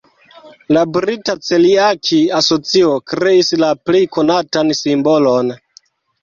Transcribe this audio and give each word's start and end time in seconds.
La 0.77 0.83
Brita 0.93 1.35
celiaki-asocio 1.49 2.95
kreis 3.13 3.53
la 3.65 3.71
plej 3.91 4.01
konatan 4.17 4.75
simbolon. 4.81 5.55